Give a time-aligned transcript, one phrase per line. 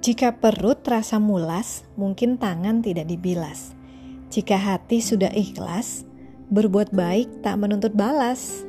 [0.00, 3.76] Jika perut terasa mulas, mungkin tangan tidak dibilas.
[4.32, 6.08] Jika hati sudah ikhlas,
[6.48, 8.64] berbuat baik tak menuntut balas.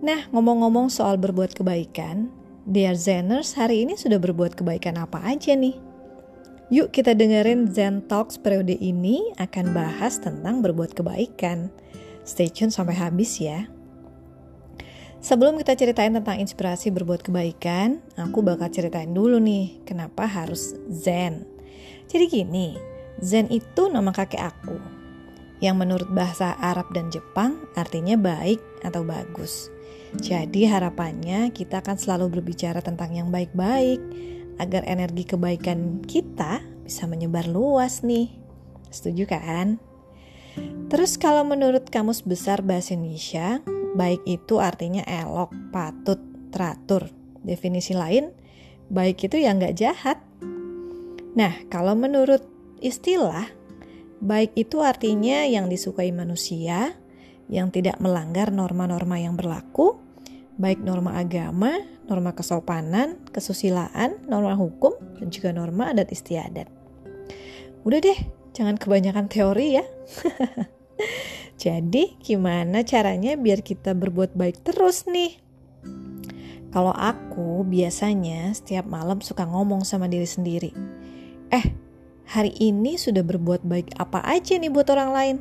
[0.00, 2.32] Nah, ngomong-ngomong soal berbuat kebaikan,
[2.64, 5.76] Dear Zeners hari ini sudah berbuat kebaikan apa aja nih?
[6.72, 11.68] Yuk kita dengerin Zen Talks periode ini akan bahas tentang berbuat kebaikan.
[12.24, 13.68] Stay tune sampai habis ya.
[15.20, 21.44] Sebelum kita ceritain tentang inspirasi berbuat kebaikan, aku bakal ceritain dulu nih kenapa harus Zen.
[22.08, 22.80] Jadi gini,
[23.20, 24.80] Zen itu nama kakek aku,
[25.60, 29.68] yang menurut bahasa Arab dan Jepang artinya baik atau bagus.
[30.16, 34.00] Jadi harapannya kita akan selalu berbicara tentang yang baik-baik,
[34.56, 38.32] agar energi kebaikan kita bisa menyebar luas nih.
[38.88, 39.76] Setuju kan?
[40.88, 43.62] Terus kalau menurut Kamus Besar Bahasa Indonesia,
[43.94, 46.20] Baik itu artinya elok, patut,
[46.54, 47.10] teratur.
[47.40, 48.30] Definisi lain,
[48.92, 50.18] baik itu yang nggak jahat.
[51.34, 52.44] Nah, kalau menurut
[52.84, 53.48] istilah,
[54.20, 56.94] baik itu artinya yang disukai manusia,
[57.50, 59.98] yang tidak melanggar norma-norma yang berlaku,
[60.60, 66.68] baik norma agama, norma kesopanan, kesusilaan, norma hukum, dan juga norma adat istiadat.
[67.82, 68.18] Udah deh,
[68.52, 69.84] jangan kebanyakan teori ya.
[71.60, 75.36] Jadi, gimana caranya biar kita berbuat baik terus nih?
[76.72, 80.72] Kalau aku biasanya setiap malam suka ngomong sama diri sendiri.
[81.52, 81.66] Eh,
[82.32, 85.36] hari ini sudah berbuat baik apa aja nih buat orang lain?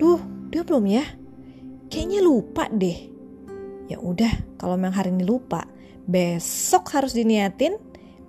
[0.00, 1.04] Duh, dia belum ya?
[1.92, 2.96] Kayaknya lupa deh.
[3.92, 5.68] Ya udah, kalau memang hari ini lupa,
[6.08, 7.76] besok harus diniatin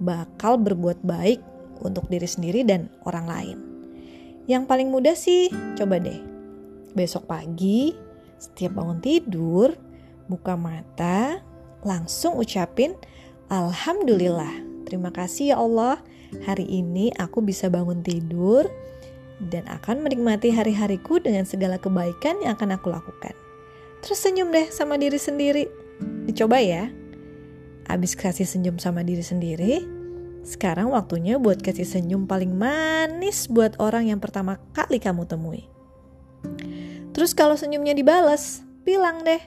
[0.00, 1.44] bakal berbuat baik
[1.84, 3.58] untuk diri sendiri dan orang lain.
[4.48, 6.33] Yang paling mudah sih, coba deh
[6.94, 7.90] Besok pagi,
[8.38, 9.74] setiap bangun tidur,
[10.30, 11.42] buka mata,
[11.82, 12.94] langsung ucapin
[13.50, 14.86] Alhamdulillah.
[14.88, 16.00] Terima kasih ya Allah,
[16.46, 18.70] hari ini aku bisa bangun tidur
[19.42, 23.34] dan akan menikmati hari-hariku dengan segala kebaikan yang akan aku lakukan.
[24.00, 25.66] Terus senyum deh sama diri sendiri.
[26.28, 26.88] Dicoba ya.
[27.84, 29.84] Abis kasih senyum sama diri sendiri,
[30.44, 35.68] sekarang waktunya buat kasih senyum paling manis buat orang yang pertama kali kamu temui.
[37.14, 39.38] Terus kalau senyumnya dibales, bilang deh,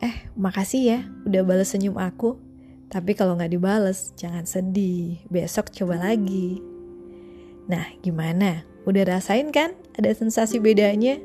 [0.00, 2.40] eh makasih ya udah balas senyum aku.
[2.88, 5.20] Tapi kalau nggak dibales, jangan sedih.
[5.32, 6.60] Besok coba lagi.
[7.68, 8.64] Nah, gimana?
[8.84, 9.72] Udah rasain kan?
[9.96, 11.16] Ada sensasi bedanya?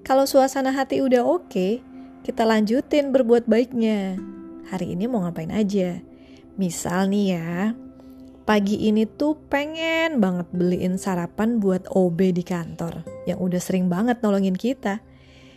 [0.00, 1.84] Kalau suasana hati udah oke,
[2.24, 4.16] kita lanjutin berbuat baiknya.
[4.72, 6.00] Hari ini mau ngapain aja?
[6.56, 7.76] Misal nih ya,
[8.46, 14.22] pagi ini tuh pengen banget beliin sarapan buat OB di kantor yang udah sering banget
[14.22, 15.02] nolongin kita.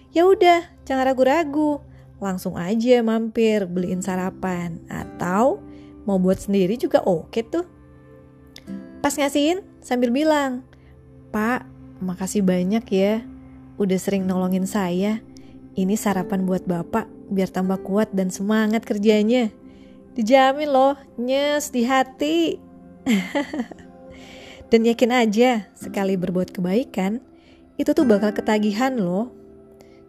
[0.09, 1.85] Ya udah, jangan ragu-ragu.
[2.17, 5.61] Langsung aja mampir beliin sarapan atau
[6.03, 7.69] mau buat sendiri juga oke tuh.
[9.05, 10.65] Pas ngasihin sambil bilang,
[11.29, 11.69] "Pak,
[12.01, 13.21] makasih banyak ya
[13.77, 15.21] udah sering nolongin saya.
[15.77, 19.53] Ini sarapan buat Bapak biar tambah kuat dan semangat kerjanya."
[20.17, 22.68] Dijamin loh, nyes di hati.
[24.69, 27.21] Dan yakin aja, sekali berbuat kebaikan,
[27.81, 29.33] itu tuh bakal ketagihan loh.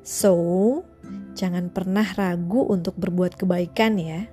[0.04, 0.84] So,
[1.32, 4.28] jangan pernah ragu untuk berbuat kebaikan ya.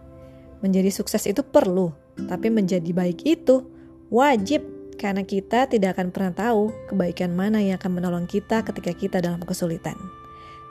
[0.59, 1.93] Menjadi sukses itu perlu,
[2.27, 3.69] tapi menjadi baik itu
[4.09, 4.65] wajib
[4.97, 9.39] karena kita tidak akan pernah tahu kebaikan mana yang akan menolong kita ketika kita dalam
[9.45, 9.95] kesulitan.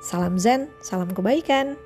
[0.02, 1.78] Salam Zen, salam kebaikan.